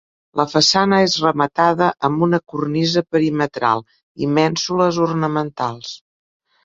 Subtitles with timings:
[0.39, 3.85] La façana és rematada amb una cornisa perimetral
[4.27, 5.93] i mènsules ornamentals.